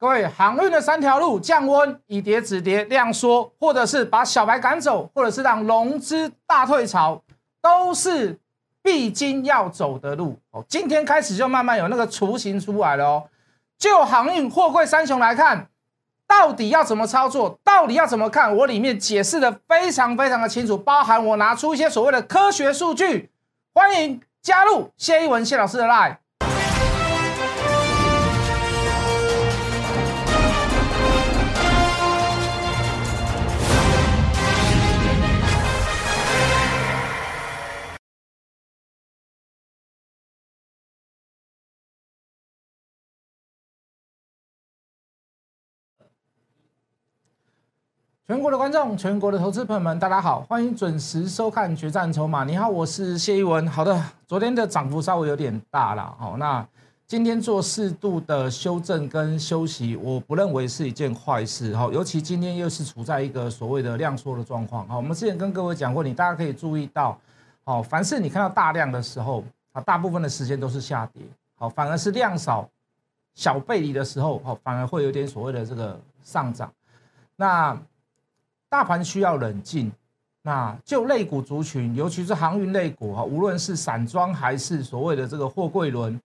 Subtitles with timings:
[0.00, 7.20] 各位航运的三条路：降温、以跌止跌、量缩，或者是把小白赶走，或者是让融资大退潮，
[7.60, 8.38] 都是
[8.80, 10.38] 必经要走的路。
[10.52, 13.24] 哦，今天开始就慢慢有那个雏形出来了哦。
[13.76, 15.66] 就航运、货柜三雄来看，
[16.28, 17.58] 到底要怎么操作？
[17.64, 18.56] 到底要怎么看？
[18.56, 23.32] 我里面解释的非常非常的清楚，包含我拿出一些所谓的科学数据。
[23.74, 26.18] 欢迎加入谢一文谢老师的 line。
[48.28, 52.42] 全国的观众，全国的投资朋友们，大家好，欢迎准时收看《决战筹码》。
[52.44, 53.66] 你好，我是谢一文。
[53.66, 56.68] 好的，昨天的涨幅稍微有点大了，好，那
[57.06, 67.18] 今天做适度的修正跟休息，我不认为是一件坏事，好，尤其今天又是处在一个所谓的量缩的状况，好，我们之前跟各位讲过，你大家可以注意到，
[67.64, 71.22] 好，凡是你看到大量的时候，啊，大部分的时间都是下跌，
[71.54, 72.68] 好，反而是量少
[73.34, 76.70] 小背离的时候，好，反而会有点所谓的这个上涨，
[77.34, 77.74] 那。
[78.70, 79.90] 大盘需要冷静，
[80.42, 86.20] 那就类股族群，尤其是航运类股哈，无论是散装还是所谓的这个货柜轮，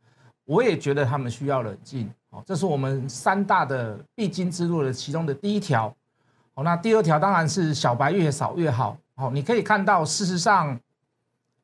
[0.45, 2.09] 我也觉得他们需要冷静。
[2.29, 5.93] 好，这是我们三大的必经之路的其中的第一条。
[6.53, 8.97] 好，那第二条当然是小白越少越好。
[9.15, 10.77] 好，你可以看到，事实上，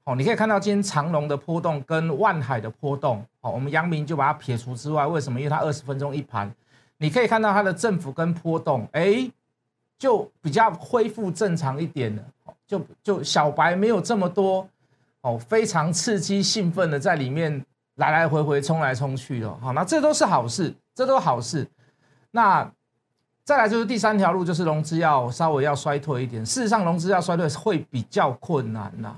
[0.05, 3.25] 好，你可以看到今天长龙的波动跟万海的波动。
[3.41, 5.39] 好，我们阳明就把它撇除之外，为什么？
[5.39, 6.49] 因为它二十分钟一盘，
[6.97, 9.29] 你可以看到它的振幅跟波动，哎。
[9.99, 12.23] 就比较恢复正常一点了，
[12.65, 14.67] 就就小白没有这么多
[15.21, 17.63] 哦，非常刺激兴奋的在里面
[17.95, 21.67] 来来回回冲来冲去的，好，那这都是好事，这都是好事。
[22.31, 22.71] 那
[23.43, 26.45] 再来就是第三条路，就是融资要稍微要衰退一点。
[26.45, 29.13] 事实上，融资要衰退会比较困难呐。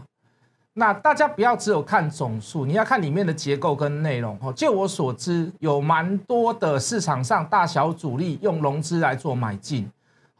[0.73, 4.39] 那大家不要只有看总数，你要看里面的结构跟内容。
[4.41, 9.87] 哦，就我所知，有蛮多的市场上大小主力用融资来做买进。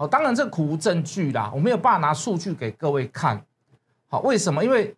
[0.02, 3.40] 哦，当然这苦无证据啦，我没有办法拿数据给各位看。
[4.08, 4.66] 好，为什么？
[4.66, 4.96] 因为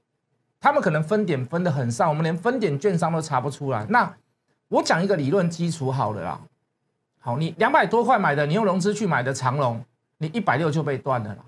[0.61, 3.85] 他们可能分点分的很上，我们连分点券商都查不出来。
[3.89, 4.15] 那
[4.69, 6.39] 我讲一个理论基础好了啦。
[7.19, 9.83] 好，你两百多块买的，你用融资去买的长龙，
[10.19, 11.43] 你一百六就被断了啦。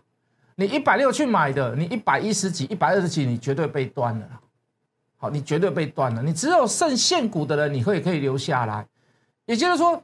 [0.56, 4.28] 你一百六去买的，你一百一十几、一百二十几，你绝对被断了。
[5.16, 6.22] 好，你绝对被断了。
[6.22, 8.86] 你只有剩现股的人，你会可以留下来。
[9.46, 10.04] 也就是说。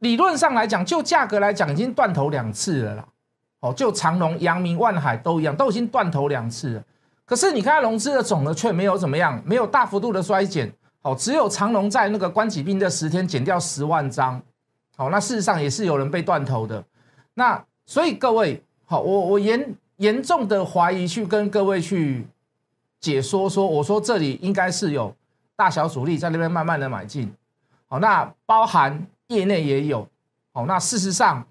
[0.00, 3.04] 理论上来讲，就价格来讲，已经断头两次了啦。
[3.60, 6.84] 哦，就长隆、阳明、万海都一样，都已经断头两次了。
[7.24, 10.70] 可是你看融资的总额却没有怎么样，没有大幅度的衰减。
[11.00, 14.40] 哦，只有长隆在那个关起兵这十天减掉十万张。
[14.96, 16.84] 好，那事实上也是有人被断头的。
[17.32, 22.26] 那所以各位，好，我我严严重的怀疑去跟各位去
[23.00, 25.14] 解说说，我说这里应该是有
[25.56, 27.32] 大小主力在那边慢慢的买进。
[27.88, 29.06] 好，那包含。
[29.28, 30.08] 业内也有，
[30.52, 31.44] 好，那事实上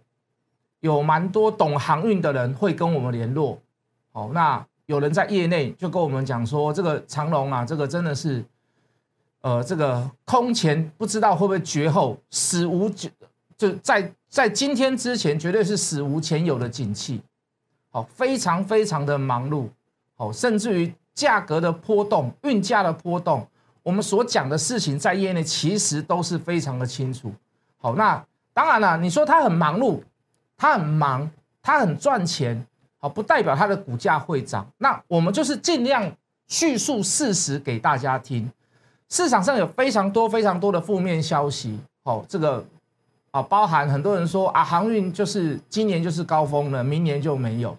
[0.79, 3.59] 有蛮多懂航运的人会跟我们联络，
[4.11, 8.45] 好，那有人在业内就跟我们讲说，这个长龙啊，这个真的是，
[9.41, 13.09] 呃，这个空前不知道会不会绝后，史无就
[13.57, 17.21] 就在在今天之前绝对是史无前有的景气，
[17.89, 19.67] 好，非常非常的忙碌，
[20.15, 23.47] 好，甚至于价格的波动、运价的波动，
[23.83, 27.33] 我们所讲的事情在业内其实都是非常的清楚。
[27.85, 28.19] 好，那
[28.51, 28.97] 当然了。
[28.97, 30.01] 你说他很忙碌，
[30.57, 31.29] 他很忙，
[31.61, 32.65] 他很赚钱，
[32.99, 34.65] 好，不代表他的股价会涨。
[34.79, 36.11] 那我们就是尽量
[36.47, 38.51] 叙述事实给大家听。
[39.07, 42.65] 市场上有非常多非常多的负面消息，好，这个
[43.29, 47.77] 啊，包含很多人说啊，航运就是今年就是高峰了，明年就没有。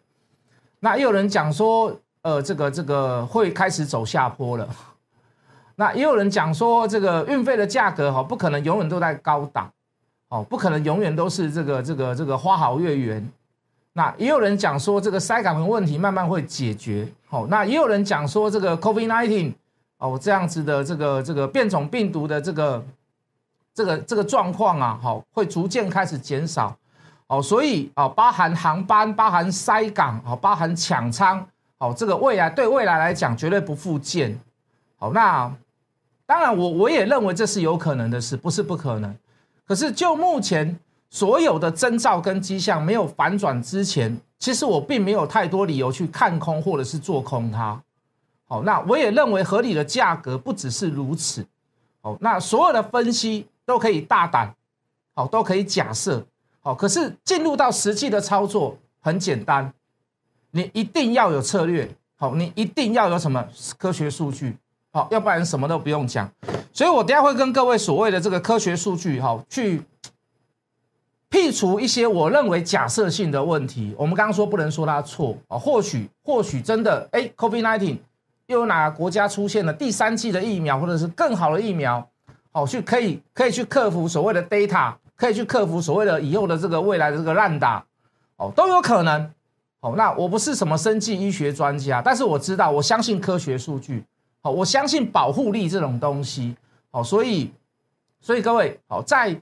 [0.78, 1.92] 那也有人讲说，
[2.22, 4.68] 呃，这个这个会开始走下坡了。
[5.74, 9.68] 那也有人讲说，这个运费的价格哈，不可能永远都在高档。
[10.28, 13.26] 哦，不可能永远都是这个这个这个花好月圆。
[13.92, 17.08] 那也有人讲说，这个塞港的问题慢慢会解决。
[17.28, 19.52] 好，那也有人讲说，这个 Covid nineteen
[19.98, 22.84] 哦这样子的这个这个变种病毒的这个
[23.72, 26.76] 这个这个状况啊，好会逐渐开始减少。
[27.28, 31.44] 哦，所以啊，包含航班、包含塞港、哦，包含抢仓，
[31.78, 34.38] 哦，这个未来对未来来讲绝对不复见。
[34.96, 35.52] 好，那
[36.24, 39.12] 当然我我也认为这是有可能的事，不是不可能。
[39.66, 40.78] 可是，就目前
[41.10, 47.82] 所有的征兆跟迹象没有反转之前，其实我并没有太多理由去看空或者是做空它。
[48.46, 51.44] 好，那我也认为合理的价格不只是如此。
[52.00, 54.54] 好，那所有的分析都可以大胆，
[55.16, 56.24] 好都可以假设，
[56.60, 59.72] 好，可是进入到实际的操作很简单，
[60.52, 63.44] 你一定要有策略，好，你一定要有什么
[63.76, 64.56] 科学数据，
[64.92, 66.30] 好，要不然什么都不用讲。
[66.76, 69.80] 所以我等下会跟各位所谓的这个科学数据，哈，去
[71.30, 73.94] 剔除一些我认为假设性的问题。
[73.96, 77.96] 我们刚刚说不能说它错啊，或许或许真的，哎，COVID-19
[78.48, 82.06] 又有哪个国家出现了第三季的疫苗，或者是更好的疫苗，
[82.52, 87.82] 好去可以可以去克服所谓的 data，可以去克服所谓的以后的这个未来的这个烂打，
[88.36, 89.30] 哦，都有可能。
[89.80, 94.04] 好，那我不是什么生计医学专家，但是我知道，我相信科学数据，
[94.42, 96.54] 好，我相信保护力这种东西。
[96.96, 97.52] 好，所以，
[98.22, 99.38] 所以各位，好，在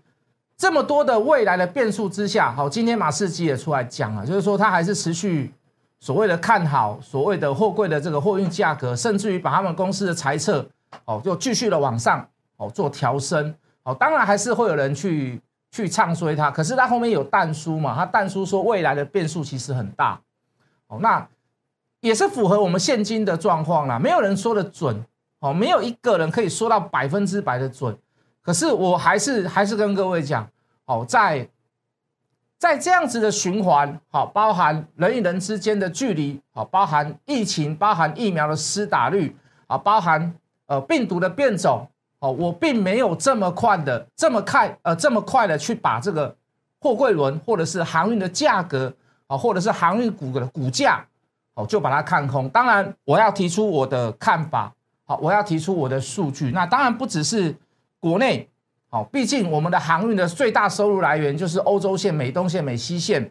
[0.57, 5.55] 这么多的未来的变数之下，好，今天马士基也出来讲了，就是说他还是持续
[6.01, 10.69] 所谓的看好所谓的货柜的这个货运价格，甚至于把他们公司的财测，
[11.05, 13.55] 哦，就继续的往上，哦，做调升，
[13.85, 15.41] 哦，当然还是会有人去
[15.71, 20.21] 去唱衰它，可是它后面有淡书嘛，他淡书说未来的变数其实很大，
[20.89, 21.25] 哦，那
[22.01, 25.05] 也是符合我们现今的状况啦，没有人说的准。
[25.45, 27.95] 哦，没有一个人可以说到百分之百的准，
[28.41, 30.49] 可是我还是还是跟各位讲，
[30.87, 31.47] 哦，在
[32.57, 39.37] 在这样子的循环，好，包含人与人之间的距离，好，包含疫情，包含疫苗的施打率，
[39.67, 41.87] 啊，包含呃病毒的变种，
[42.21, 46.35] 哦，我并没有这么快的这么快呃这么快的去把这个
[46.81, 48.91] 货柜轮或者是航运的价格，
[49.27, 51.07] 啊，或者是航运股的股价，
[51.53, 52.49] 哦，就把它看空。
[52.49, 54.73] 当然，我要提出我的看法。
[55.05, 56.51] 好，我要提出我的数据。
[56.51, 57.55] 那当然不只是
[58.01, 58.49] 国内，
[58.89, 63.31] 好，毕竟我们的航运的最大收入来源就是欧洲线、美东线、美西线。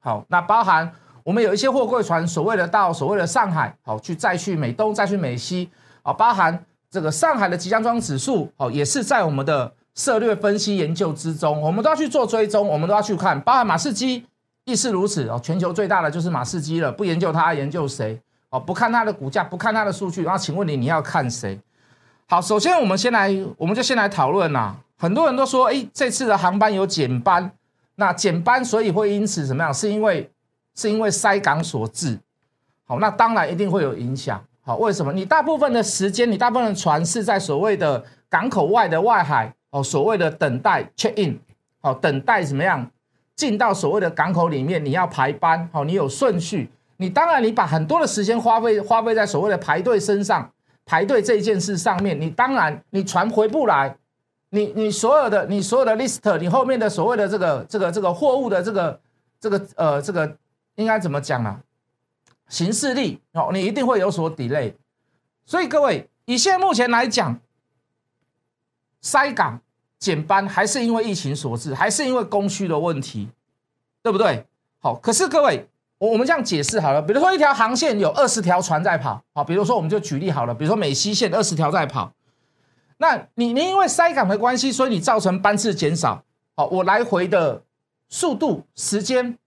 [0.00, 0.90] 好，那包含
[1.22, 5.68] 我们有一些货柜船，所谓的到所谓的上海，好，去再去美东，再去美西，
[6.02, 14.24] 啊，包含这个上海的即将装指数，好，也是在我们的策略分析研究之中，我们都要去做追踪，我们都要去看，包含马士基
[14.64, 18.20] 亦是如此哦，全球最大的就是马士基了，不研究它，研究谁？
[18.54, 21.58] 哦，不看它的股价，不看它的数据，然后请问你，你要看谁？
[22.28, 24.76] 好，首先我们先来，我们就先来讨论呐。
[24.96, 27.50] 很多人都说，哎，这次的航班有减班，
[27.96, 29.74] 那减班所以会因此怎么样？
[29.74, 30.30] 是因为
[30.76, 32.16] 是因为塞港所致。
[32.86, 34.40] 好，那当然一定会有影响。
[34.62, 35.12] 好，为什么？
[35.12, 41.36] 你大部分的时间，你大部分的船是在所谓的港口外的外海哦，所谓的等待 check in，
[41.80, 42.88] 好，等待怎么样
[43.34, 44.82] 进到所谓的港口里面？
[44.84, 46.70] 你要排班，好，你有顺序。
[46.96, 50.48] 你当然，你把很多的时间花费花费在所谓的排队身上，
[50.84, 53.96] 排队这一件事上面，你当然你船回不来，
[54.50, 59.00] 你你所有的你所有的 list，你后面的所谓的这个这个这个货物的这个
[59.40, 60.36] 这个呃这个
[60.76, 61.60] 应该怎么讲啊？
[62.48, 64.74] 形式力哦，你一定会有所 delay。
[65.44, 67.40] 所以各位，以现在目前来讲，
[69.00, 69.60] 塞港
[69.98, 73.28] 减班还是因为疫情所致，还是因为供需的问题，
[74.02, 74.46] 对不对？
[74.78, 75.68] 好，可是各位。
[76.10, 82.12] 我们这样解释好了，比如说一条航线有二十条船在跑，好，比如说我们就举例好了，比如说美西线二十条在跑，
[82.98, 86.22] 那你你因为塞港的关系，所以你造成班次减少，
[86.56, 87.62] 好，我来回的
[88.08, 89.38] 速度时间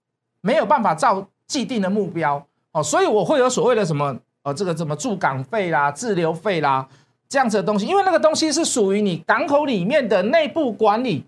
[0.42, 6.88] 没有办法照既定的目标，哦，所以我会有所谓的什么呃这个什么驻港费啦、滞留费啦
[7.28, 11.26] 这样子的东西，因为那个东西是属于你港口里面的内部管理，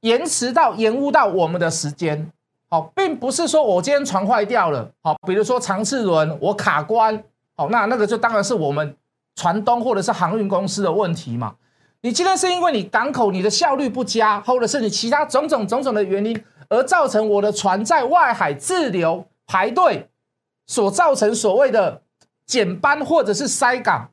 [0.00, 2.30] 延迟到延误到我们的时间。
[2.70, 7.24] 好，并不是说我今天船坏掉了，好，比如说长次轮我卡关，
[7.56, 8.94] 好，那那个就当然是我们
[9.36, 11.54] 船东或者是航运公司的问题嘛。
[12.02, 20.06] 你今天是因为你港口你的效率不佳，或者是你其他种种种种的原因，而造成我的船在外海滞留排队，
[20.66, 22.02] 所造成所谓的
[22.44, 24.10] 减班或者是塞港。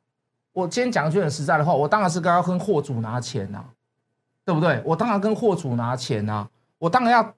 [0.54, 3.60] 我今天讲句很实在的话，我当然是刚刚跟货主拿钱呐，
[4.46, 4.82] 对不对？
[4.86, 6.48] 我当然跟货主拿钱呐，
[6.80, 7.34] 我当然要。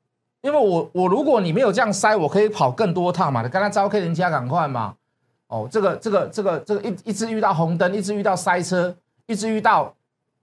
[0.47, 3.41] 因为我我如果你没有这样塞，我可以跑更多趟嘛。
[3.41, 4.95] 你刚才招 K 人家赶快嘛。
[5.47, 9.93] 哦，这个这个这个这个一一直遇到红灯，一直遇到塞车，一直遇到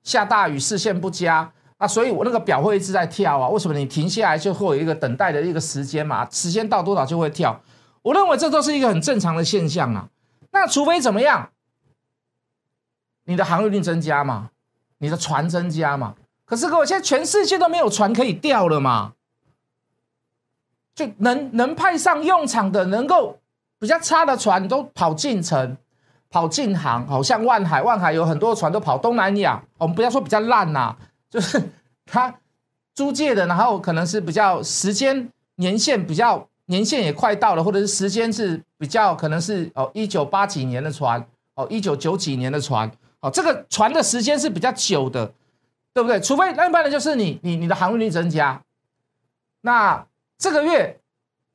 [0.03, 3.49] 下大雨视线不佳啊，所以我那个表会一直在跳啊。
[3.49, 6.29] 为什么你停下来就会有一个等待的一个时间嘛？
[6.31, 7.59] 时间到多少就会跳。
[8.03, 10.11] 我认为这都是一个很正常的现象啊。
[10.53, 11.49] 那除非怎么样，
[13.25, 14.51] 你的航运量增加嘛，
[14.99, 16.15] 你的船增加嘛。
[16.45, 19.15] 可是各位，现在全世界都没有船可以调了嘛。
[20.95, 23.39] 就能能派上用场的，能够
[23.79, 25.77] 比较差的船都跑进城、
[26.31, 29.63] 跑进航，好像万海，万海有很多船都跑东南亚。
[29.79, 30.97] 我们不要说比较烂呐，
[31.29, 31.61] 就是
[32.07, 32.35] 它
[32.95, 41.25] 租借的，然后可能是比较时间年限比较年限也快到了，或者是时间是比较可能是哦一九八几年的船，
[41.55, 45.33] 哦一九九几年的船，哦这个船的时间是比较久的，
[45.93, 46.21] 对不对？
[46.21, 48.63] 除非那一般的就是你你你的航运率增加。
[49.63, 50.07] 那
[50.39, 51.01] 这个月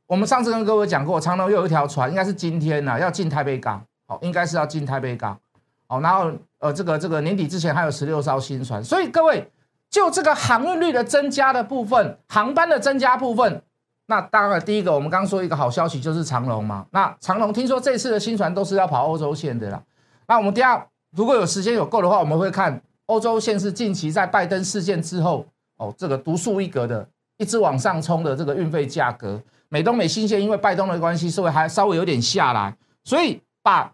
[0.08, 5.40] 我们上次跟各位讲过，长隆又有一条船，应该是今天呢要进台北港，好，应该是要进台北港，
[5.88, 9.52] 好，然后呃这个这个年底之前还有十六艘新船，所以各位
[9.90, 13.62] 就这个航运率的增加的部分，航班的增加部分，
[14.08, 19.84] 那当然第一个我们刚刚说一个好消息就是长隆嘛，那长隆听说这次的新船都是要跑欧洲线的啦，
[20.28, 22.82] 那我们第二如果有时间有够的话，我们会看。
[23.10, 25.44] 欧洲线是近期在拜登事件之后，
[25.78, 29.42] 哦，这个独树一格的，一直往上冲的这个运费价格。
[29.70, 33.92] 美东美新线因为拜登的关系，稍微还稍微有点下来，所以把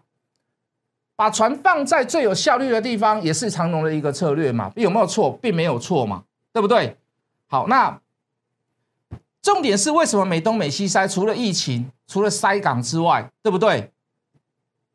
[1.14, 4.70] 把船放在最有效率的地方，也是长龙的一个策略嘛。
[4.76, 5.32] 有没有错？
[5.40, 6.98] 并没有错嘛，对不对？
[7.46, 8.00] 好，那
[9.40, 13.92] 重点是为什么美东美西塞除了疫情，除了塞港之外，对不对？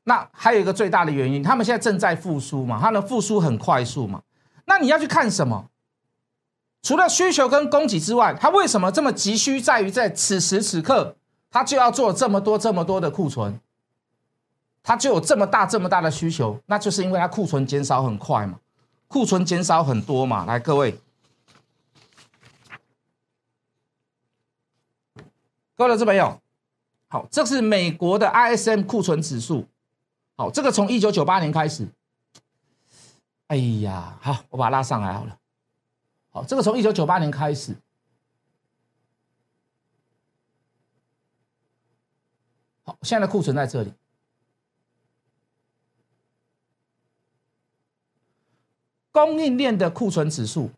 [0.03, 4.22] 那还有一个最大的原因，他们现在正在复苏嘛，它的复苏很快速嘛。
[4.65, 5.71] 那你要去看什么？
[6.82, 9.62] 除了需求跟供给之外，它为什么这么急需？
[9.62, 11.16] 在于在此时此刻，
[11.52, 13.60] 它就要做这么多这么多的库存，
[14.82, 18.60] 它就有这么大这么大的需求，那就是因为它库存减少很快嘛，
[19.08, 20.46] 库存减少很多嘛。
[20.46, 21.00] 来，各位，
[25.76, 26.40] 各位老师朋友，
[27.10, 29.68] 好，这是美国的 ISM 库存指数。
[30.36, 31.88] 好，这个从一九九八年开始，
[33.50, 35.38] 哎呀，好，我把它拉上来好了。
[36.32, 37.76] 好，这个从一九九八年开始，
[42.84, 43.94] 好，现在的库存在这里，
[49.12, 50.72] 供应链的库存指数，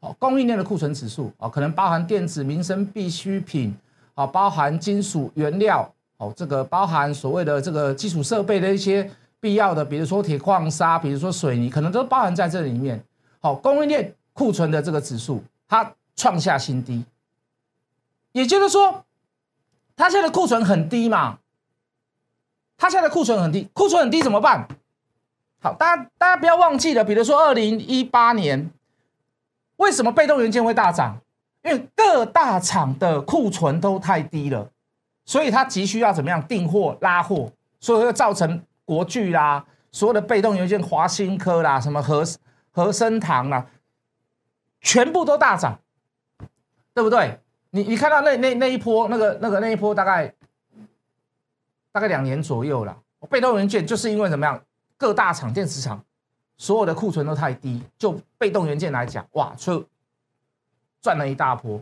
[0.00, 3.76] 好，供应链的库存指数，啊，可能包含电子、民生必需品，
[4.14, 5.94] 啊，包含金属原料。
[6.16, 9.10] 哦，这个包含所谓的这个基础设备的一些
[9.40, 13.04] 必要的，比如说铁矿砂，比如说水泥，可能都包含在这里面。
[13.40, 17.04] 好，供应链库存的这个指数，它创下新低，
[18.32, 19.04] 也就是说，
[19.96, 21.38] 它现在的库存很低嘛？
[22.76, 24.68] 它现在的库存很低，库存很低怎么办？
[25.60, 28.70] 好，大家大家不要忘记了，比如说二零一八年，
[29.76, 31.20] 为什么被动元件会大涨？
[31.62, 34.70] 因为各大厂的库存都太低了。
[35.24, 37.48] 所以它急需要怎么样订货拉货，
[37.78, 42.24] 所以会造成国巨啦，所有的被动元件华新科啦，什么和
[42.72, 43.64] 和生堂啦，
[44.82, 45.78] 全部都大涨，
[46.92, 47.40] 对不对？
[47.70, 50.34] 你你看到那那那一波那个那个那一波大概
[51.90, 52.94] 大概两年左右了，
[53.30, 54.62] 被动元件就是因为怎么样，
[54.98, 56.04] 各大厂电池厂
[56.58, 59.82] 所有的库存都太低，就被动元件来讲，哇，就
[61.00, 61.80] 赚了一大波。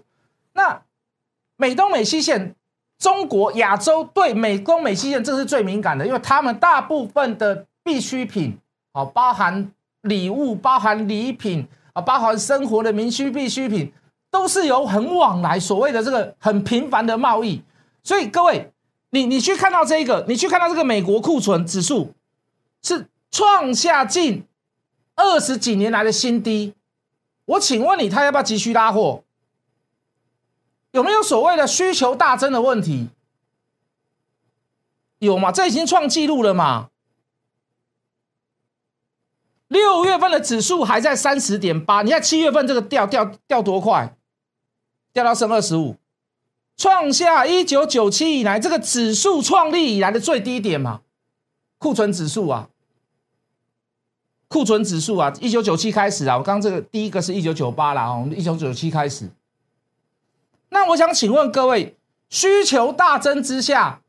[0.52, 0.80] 那
[1.56, 2.54] 美东美西线。
[3.00, 8.58] 中国亚洲对美工美西线这是最敏感的，因为他们大部分的必需品，
[8.92, 13.92] 啊，包含礼物、包含礼品啊，包含生活的民需必需品，
[14.30, 17.62] 都是由很往来所谓的这个很频繁的贸易。
[18.02, 18.72] 所以各位，
[19.10, 22.14] 你你去看到这个，你去看到这个美国库存指数
[22.82, 24.44] 是创下近
[25.14, 26.74] 二十几年来的新低，
[27.44, 29.22] 我请问你，他要不要急需拉货？
[30.92, 33.08] 有没有所谓的需求大增的问题？
[35.18, 35.52] 有吗？
[35.52, 36.88] 这已经创纪录了嘛？
[39.70, 44.16] 六月份的指数还在三十点八，你看七月份这个掉掉掉多快，
[45.12, 45.94] 掉到剩二十五，
[46.76, 51.02] 创下一九九七以来这个指数创立以来的最低点嘛？
[51.78, 52.68] 库存指数啊，
[54.48, 59.30] 库存指数啊，一九九七开始啊，我刚刚这个第一个是一九九八啦，哦，一九九七开始。
[60.70, 61.96] 那我想请问各位，
[62.28, 64.02] 需求大增之下，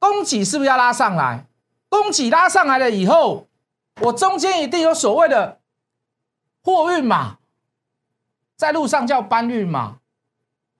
[0.00, 1.46] 供给是不是要拉上来？
[1.88, 3.46] 供给拉上来了以后，
[4.00, 5.58] 我中间一定有所谓的
[6.62, 7.38] 货运嘛，
[8.56, 9.96] 在路上叫搬运嘛，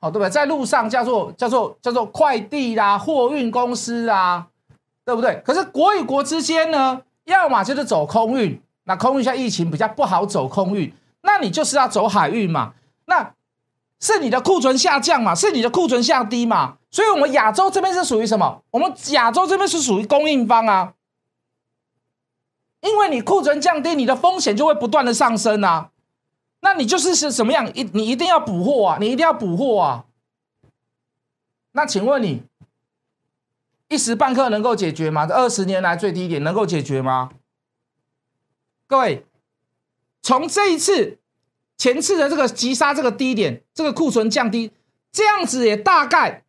[0.00, 0.30] 好对不对？
[0.30, 4.48] 在路上叫做叫做叫做快递啦，货运公司啊，
[5.04, 5.42] 对不对？
[5.44, 12.74] 可是国与国之间呢，要么就是走空运，那空运现在疫情比较不好走空运，那你就是要走海运嘛，
[13.06, 13.32] 那。
[14.02, 15.34] 是你的库存下降嘛？
[15.34, 16.78] 是你的库存下低嘛？
[16.90, 18.62] 所以，我们亚洲这边是属于什么？
[18.70, 20.94] 我们亚洲这边是属于供应方啊，
[22.80, 25.90] 因为你库存降低，你的风险就会不断的上升啊。
[26.60, 27.72] 那你就是是什么样？
[27.74, 30.04] 一你一定要补货啊，你一定要补货啊。
[31.72, 32.42] 那请问你
[33.88, 35.26] 一时半刻能够解决吗？
[35.26, 37.30] 这二十年来最低点能够解决吗？
[38.86, 39.24] 各位，
[40.22, 41.16] 从这一次。
[41.78, 44.70] 前次的这个急杀这个低点，这个库存降低，
[45.10, 46.44] 这样子也大概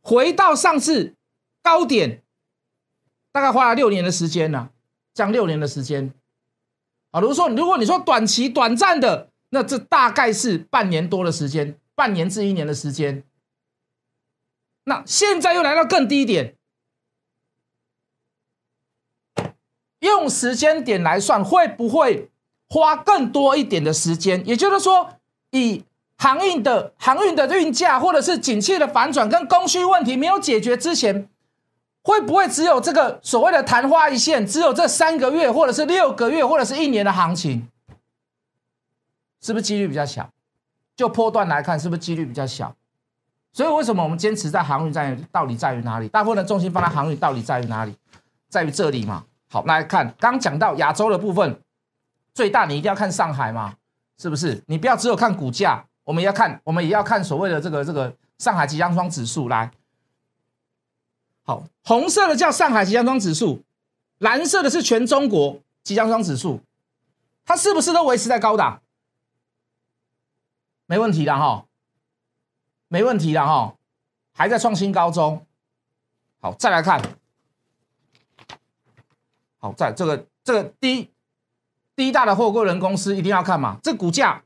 [0.00, 1.16] 回到上次
[1.64, 2.22] 高点，
[3.32, 4.70] 大概花了六年的时间呢，
[5.14, 6.12] 将六年的时间。
[7.10, 7.20] 啊。
[7.20, 13.24] 如果说如果你说短期短暂的，那这大概是半年多的时间，半年至一年的时间。
[14.84, 16.56] 那现在又来到更低点，
[20.00, 22.30] 用时间点来算，会不会
[22.68, 24.44] 花更多一点的时间？
[24.46, 25.20] 也就是说，
[25.52, 25.84] 以
[26.16, 31.28] 航运的航运的运价，或者是景气的反转跟供需问题没有解决之前，
[32.02, 37.68] 会不会只有这个所谓的昙花一现，只有这三个月，或者是六个月，或者是一年的行情？
[39.40, 40.28] 是不是几率比较小？
[40.94, 42.74] 就波段来看，是不是几率比较小？
[43.52, 46.08] 所以为什么我们坚持在航运在到底在于哪里？
[46.08, 47.94] 大部分的重心放在航运到底在于哪里？
[48.48, 49.24] 在于这里嘛。
[49.50, 51.60] 好，来看刚讲到亚洲的部分，
[52.34, 53.74] 最大你一定要看上海嘛，
[54.18, 54.62] 是不是？
[54.66, 59.48] 你不要只有看股价，我们要看，我们也要看所谓的这个这个上海即将双指数。
[59.48, 59.70] 来，
[61.44, 63.62] 好，红色的叫上海集装箱指数，
[64.18, 66.60] 蓝色的是全中国集装箱指数，
[67.44, 68.80] 它是不是都维持在高档？
[70.86, 71.66] 没问题的哈，
[72.86, 73.74] 没问题的哈，
[74.32, 75.44] 还在创新高中。
[76.40, 77.00] 好，再来看，
[79.58, 81.10] 好，在这个这个第一
[81.96, 84.44] 第一大的货柜人公司一定要看嘛，这股价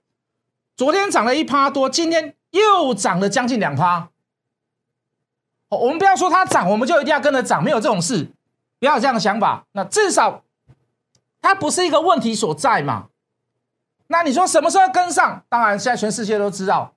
[0.77, 4.11] 昨天涨了一趴多，今天又涨了将近两趴。
[5.69, 8.29] 我们不要说它涨，我们就一定要跟着涨，没有这种事，
[8.79, 9.67] 不要有这样的想法。
[9.73, 10.43] 那至少
[11.41, 13.09] 它不是一个问题所在嘛。
[14.07, 15.43] 那你说什么时候跟上？
[15.49, 16.95] 当然，现在全世界都知道，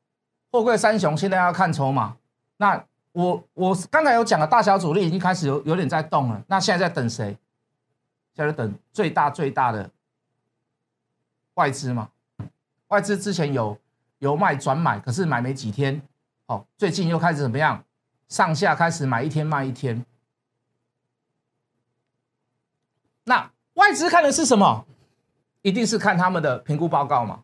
[0.52, 2.16] 货柜三雄现在要看筹码。
[2.58, 6.44] 那我我刚才有讲了，大小主力已经开始有有点在动了。
[6.48, 7.36] 那现在在等谁？
[8.36, 9.90] 现在等最大最大的
[11.56, 12.10] 外资嘛。
[12.90, 13.78] 外资之前有
[14.20, 16.02] 有卖转买，可是买没几天，
[16.46, 17.84] 好，最近又开始怎么样？
[18.30, 20.06] 上下开始买一天卖一天。
[23.26, 24.86] 那外资看的是什么？
[25.62, 27.44] 一定是看他们的评估报告嘛？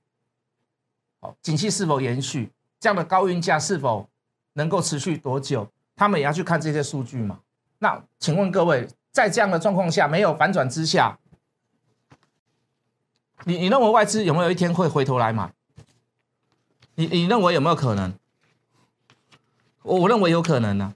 [1.20, 2.52] 好，景气是否延续？
[2.80, 4.08] 这样的高运价是否
[4.54, 5.70] 能够持续多久？
[5.96, 7.40] 他们也要去看这些数据嘛？
[7.80, 11.20] 那请问各位，在这样的状况下，没有反转之下，
[13.44, 15.54] 你你认为外资有没有一天会回头来买？
[16.96, 18.14] 你你认为有没有可能？
[19.86, 20.94] 我认为有可能呢。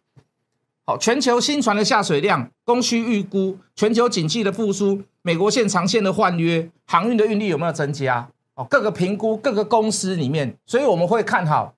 [0.85, 8.27] 好，全球新船的下水量、供需预估、全球景气的复苏、美国线长线的换约、航运的运力有没有增加？
[8.55, 11.73] 哦，各个评估、各个公司里面，所以我们会看好，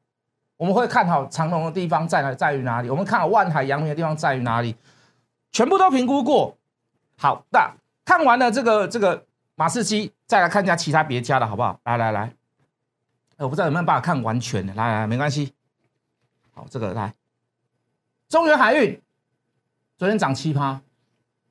[0.56, 2.90] 我们会看好长龙的地方在哪，在于哪里？
[2.90, 4.76] 我们看好万海、阳明的地方在于哪里？
[5.52, 6.58] 全部都评估过。
[7.18, 7.70] 好，那
[8.06, 11.78] 看完了这个这个马士基，再来看一下其他别家的好不好？
[11.84, 12.34] 来来来，
[13.38, 15.52] 我不知道有没有办法看完全的，来来没关系。
[16.52, 17.14] 好，这个来。
[18.30, 19.02] 中原海运
[19.98, 20.82] 昨天涨七趴，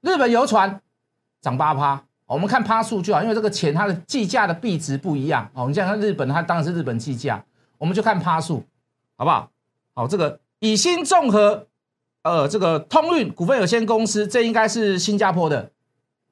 [0.00, 0.80] 日本游船
[1.40, 2.04] 涨八趴。
[2.26, 5.50] 我们看趴数就好，因为这个钱它的计价的币值不一样。
[5.52, 7.44] 哦，你想看日本，它当然是日本计价，
[7.76, 8.64] 我们就看趴数，
[9.16, 9.50] 好不好？
[9.94, 11.66] 好，这个以新综合，
[12.22, 15.72] 呃，这个通运股份有限公司，这应该是新加坡的，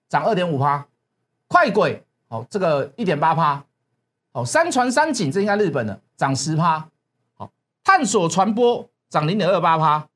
[0.09, 0.87] 涨二点五趴。
[1.49, 3.65] 快轨，好，这个一点八趴。
[4.33, 6.89] 好，三船三井，这应该日本的，涨十趴。
[7.89, 10.07] 探索传播涨零点二八趴。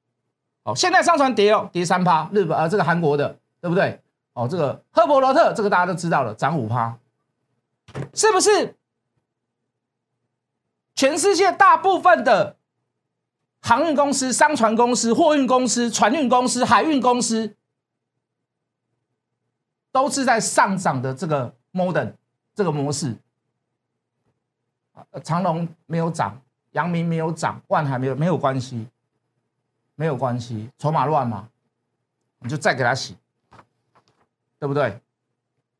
[0.65, 3.99] 哦，现在上船跌哦，跌三趴，日本呃这个韩国的对不对？
[4.35, 6.99] 哦，这个赫伯罗特这个大家都知道了，涨五趴，
[8.13, 8.77] 是不是？
[10.95, 12.57] 全世界大部分的
[13.63, 17.57] 航运公司、商船公司、货运公司、船运公司、海运公司，
[19.91, 22.13] 都是在上涨的这个 modern
[22.55, 23.17] 这个模式。
[25.25, 26.39] 长隆没有涨，
[26.73, 28.87] 阳明没有涨，万还没有没有关系。
[29.95, 31.47] 没有关系，筹码乱嘛，
[32.41, 33.15] 你就再给他洗，
[34.59, 34.99] 对不对？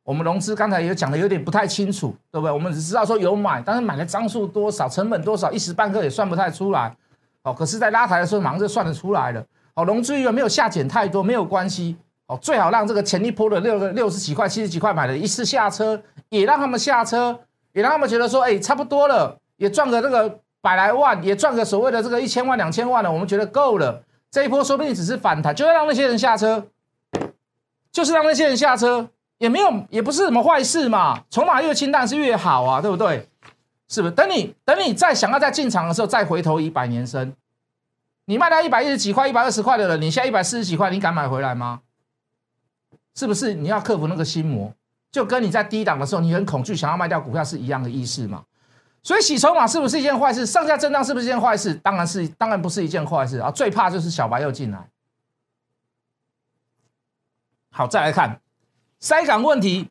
[0.03, 2.51] 我们融资刚才也讲的有点不太清楚，对不对？
[2.51, 6.95] 我们只知道说有买，但是买的张数多少，成本多少，一时半刻也算不太出来。
[7.41, 9.43] 哦，可是，在拉抬的时候，马上就算得出来了。
[9.73, 11.97] 哦，融资余额没有下减太多，没有关系。
[12.27, 17.37] 哦，最好让这个前一波的六个六十几块、七十几块买的，一次下车，也让他们下车，
[17.73, 24.01] 也让他们觉得说，哎，差不多了，也赚个这个百来万，也赚个所谓的这个一千万、两千万了，我们觉得够了。
[24.31, 26.65] 这一波说不定只是反弹，就要让那些人下车，
[27.91, 31.25] 就是让那些人下车，也没有，也不是什么坏事嘛。
[31.29, 33.27] 筹码越清淡是越好啊，对不对？
[33.89, 34.13] 是不是？
[34.13, 37.33] 等你等你再想要再进场的时候，再回头一百年生，
[38.23, 41.81] 你卖到一百一十几块、一百二十块的人，你现在一百四十几块，你敢买回来吗？
[43.13, 43.53] 是不是？
[43.53, 44.73] 你要克服那个心魔，
[45.11, 48.45] 就跟你在低档的时候，你很恐惧，想要卖掉股票是一样的意思嘛。
[49.03, 50.45] 所以洗筹码是不是一件坏事？
[50.45, 51.75] 上下震荡是不是一件坏事？
[51.75, 53.51] 当然是，当然不是一件坏事啊！
[53.51, 54.89] 最怕就是小白又进来。
[57.69, 58.39] 好，再来看
[59.01, 59.89] 塞港问题，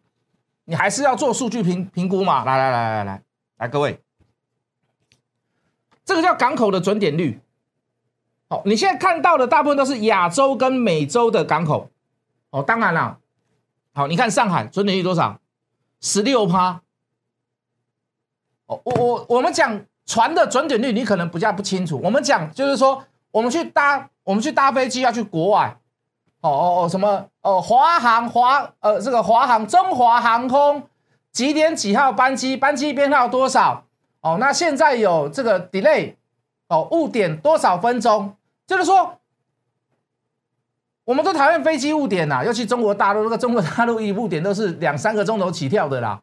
[0.64, 2.42] 你还是要做数据评评估嘛。
[2.44, 3.22] 来来来来来
[3.58, 4.00] 来，各位，
[6.06, 7.38] 这个叫港口的准点率。
[8.48, 11.90] 好，你现在看到的大部分都是亚洲跟美洲的港口。
[12.48, 13.18] 哦，当然了，
[13.92, 15.38] 好，你看上海准点率多少？
[16.00, 16.80] 十六趴。
[18.84, 22.00] 我我我们讲船的准点率，你可能比较不清楚。
[22.02, 25.76] 我们讲就是说，我们去搭我们去搭飞机要去国外。
[26.40, 27.26] 哦哦哦，什么？
[27.42, 30.82] 哦，华航华呃，这个华航中华航空
[31.30, 32.56] 几点几号班机？
[32.56, 33.84] 班机编号多少？
[34.20, 36.14] 哦，那现在有这个 delay，
[36.68, 38.34] 哦，误点多少分钟？
[38.66, 39.18] 就是说，
[41.04, 46.20] 我们都讨厌飞机误点呐，尤其中国大陆，那个中国大陆一误点都是两三个钟头起跳的啦。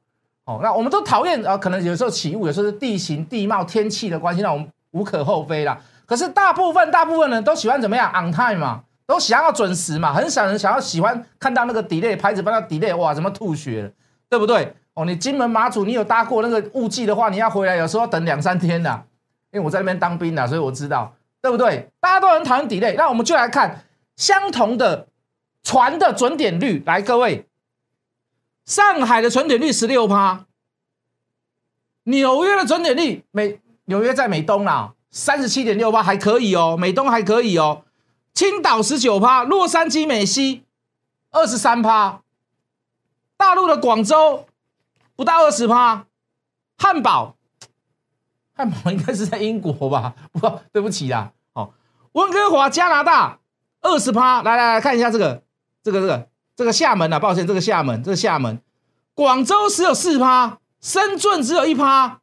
[0.50, 5.80] 哦，那我们都讨厌啊，可能有时候起雾，有时候是地形地貌天气的关系，那我们无可厚非啦。
[6.08, 8.82] 可是大部分大部分人都喜欢怎么样？on time 嘛。
[9.06, 13.90] 都想要准时嘛，很少人想要喜欢看到那个 delay 牌子，帮他 delay，哇，怎么吐血了，
[14.30, 14.72] 对不对？
[14.94, 19.04] 哦，你金门马祖，你有搭过那个雾季的话，你要回来有时候要等两三天的，
[19.52, 21.90] 因为我在那边当兵的，所以我知道，对不对？
[22.00, 23.84] 大家都很讨厌 delay，那我们就来看
[24.16, 25.08] 相同的
[25.64, 27.48] 船的准点率，来，各位，
[28.70, 30.46] 上海的准点率十六趴，
[32.04, 37.84] 纽约的准点率美纽约在美东啦，三十七点六八还可以哦，美东还可以哦。
[38.36, 40.66] 青岛十九趴，洛杉矶美西
[41.32, 42.22] 二十三趴，
[43.36, 44.46] 大陆的广州
[45.16, 46.06] 不到二十趴，
[46.78, 47.38] 汉堡，
[48.54, 50.14] 汉堡应该是在英国吧？
[50.32, 51.74] 不，对不起啦，好，
[52.12, 53.40] 温哥华加拿大
[53.82, 55.42] 二十趴，来来来看一下这个，
[55.82, 56.30] 这个这个
[56.60, 58.62] 这个厦门啊，抱歉，这个厦门，这个厦门，
[59.14, 62.20] 广州只有四趴，深圳只有一趴，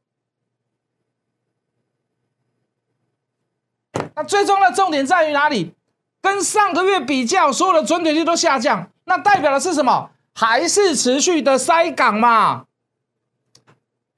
[4.15, 5.73] 那最终的重点在于哪里？
[6.21, 10.11] 跟上个月比较，所有的准点率都下降，那代表的是什么？
[10.35, 12.67] 还是持续的塞港嘛？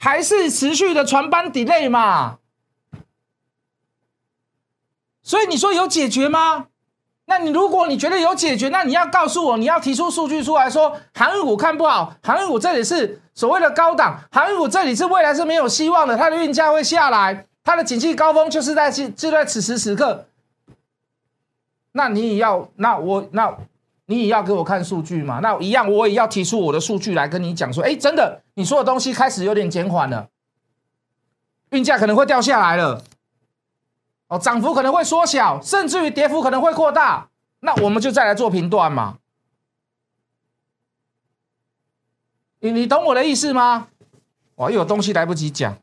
[0.00, 2.38] 还是持续的船班 delay 嘛？
[5.22, 6.67] 所以你说有解决吗？
[7.30, 20.24] 那你如果你觉得有解决，那你要告诉我，你要提出数据出来说，航运股看不好，航运股这里是所谓的高档，航运股这里是未来是没有希望的，它的运价会下来，它的景气高峰就是在就在此时此刻。
[21.92, 23.54] 那你也要，那我那，
[24.06, 25.40] 你也要给我看数据嘛？
[25.42, 30.28] 那一样，我也要提出我的数据来跟你讲说，哎，真的，你说的东西开始有点减缓了，
[31.72, 33.02] 运价可能会掉下来了，
[34.28, 37.28] 哦，涨幅可能会缩小，甚至于跌幅可能会扩大，
[37.60, 39.18] 那我们就再来做评断嘛。
[42.60, 43.88] 你你懂我的意思吗？
[44.56, 45.78] 哇，又有东西来不及讲，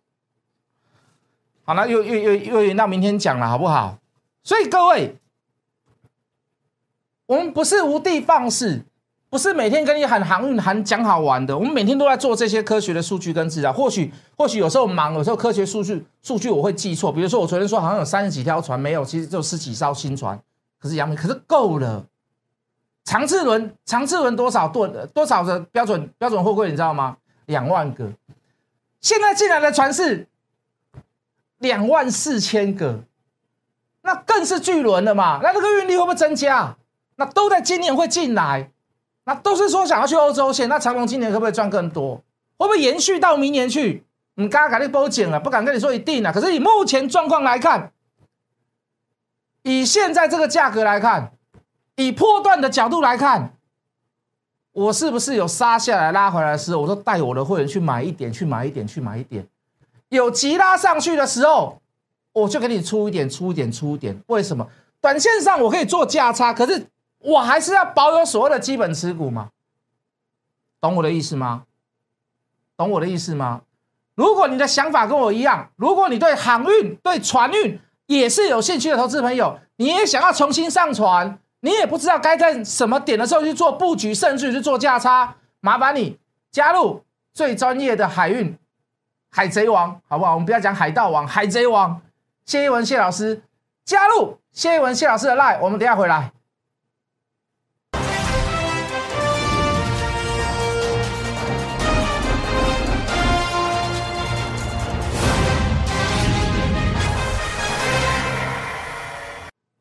[1.65, 3.97] 好了，又又又又延到明天讲了，好不好？
[4.43, 5.17] 所以各位。
[7.27, 8.86] 我们不是无的放矢，
[9.36, 11.54] 不是每天跟你喊航运、喊讲好玩的。
[11.58, 13.74] 我们每天都在做这些科学的数据跟资料。
[13.74, 17.12] 或许或许有时候忙，有时候科学数据数据我会记错。
[17.12, 20.39] 比如说我昨天说好像有三十几条船，没有，其实就十几艘新船。
[20.80, 22.06] 可是杨明，可是够了。
[23.04, 25.06] 长次轮长次轮多少吨？
[25.13, 26.69] 多少的标准标准货柜？
[26.69, 27.17] 你知道吗？
[27.48, 28.10] 两万个。
[29.02, 30.30] 现在进来的船是
[31.58, 33.02] 两万四千个，
[34.02, 35.41] 那更是巨轮了嘛？
[35.43, 36.78] 那这个运力会不会增加？
[37.17, 38.71] 那都在今年会进来，
[39.26, 40.70] 那都是说想要去欧洲线。
[40.70, 42.16] 那长隆今年可不可以赚更多？
[42.58, 44.04] 会不会延续到明年去？
[44.36, 46.32] 你刚刚赶紧报警了，不敢跟你说一定啊。
[46.32, 47.92] 可是以目前状况来看，
[49.64, 51.32] 以现在这个价格来看，
[51.96, 53.54] 以破断的角度来看，
[54.74, 59.48] 我是不是有杀下来拉回来的时候，我说带我的会员去买一点，去买一点，去买一点。
[60.10, 61.82] 有急拉上去的时候，
[62.32, 64.18] 我就给你出一点，出一点，出一点。
[64.28, 64.68] 为什么？
[65.02, 66.88] 短线上我可以做价差，可是。
[67.26, 69.50] 我还是要保有所谓的基本持股嘛，
[70.80, 71.64] 懂我的意思吗？
[72.78, 73.62] 懂我的意思吗？
[74.14, 86.20] 如果你的想法跟我一样，如果你对航运、对船运也是有兴趣的投资朋友，你也想要重新上船，你也不知道该在什么点的时候去做布局，甚至去做价差，麻烦你
[86.52, 88.56] 加入最专业的海运
[89.32, 90.34] 海贼王，好不好？
[90.34, 92.00] 我们不要讲海盗王，海贼王
[92.46, 93.42] 谢一文谢老师
[93.84, 96.32] 加入谢一文谢老师的 line，我们等下回来。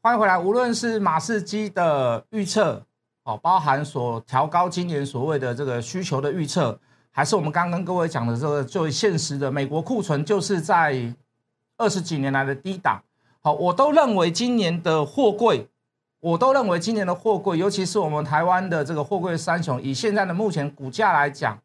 [0.04, 0.38] 欢迎回来。
[0.38, 2.84] 无论是马士基的预测，
[3.22, 6.78] 哦，包含所调高今年所谓的这个需求的预测，
[7.10, 11.10] 还是我们刚刚跟各位讲的这个最现实的美国库存就是在
[11.78, 13.02] 二十几年来的低档，
[13.40, 15.66] 好，我都认为今年的货柜，
[16.20, 21.58] 我都认为今年的货柜，尤其是我们台湾的这个货柜三雄，以现在的目前股价来讲，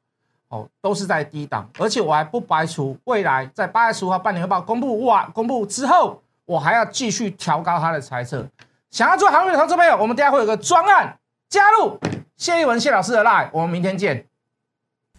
[0.48, 8.44] 哦，都是在低档，而且我还不排除未来在八月十五号半年报公布哇，公布之后，我还要继续调高它的猜测。
[8.90, 11.16] 想要做航运的投资朋友，我们等下会有个专案
[11.48, 12.00] 加入
[12.38, 14.26] 谢一文谢老师的 line，我们明天见。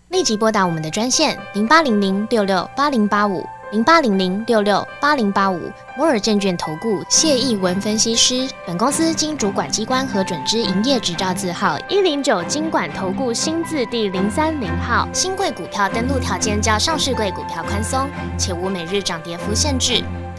[0.08, 3.46] 立即拨打我们的专线零八零零六六八零八五。
[3.70, 15.08] 零八零零六六八零八五摩尔证券投顾谢义文分析师，本公司经主管机关核准之营业执照字号一零九金管投顾新字第零三零号。
[15.12, 20.02] 新贵股票登录条件较上市贵股票宽松，且无每日涨跌幅限制。